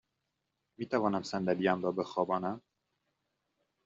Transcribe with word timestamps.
می 0.77 0.85
توانم 0.87 1.23
صندلی 1.23 1.67
ام 1.67 1.81
را 1.83 1.91
بخوابانم؟ 1.91 2.61